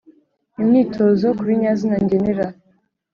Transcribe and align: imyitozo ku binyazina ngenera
imyitozo 0.61 1.25
ku 1.37 1.43
binyazina 1.47 1.97
ngenera 2.05 2.47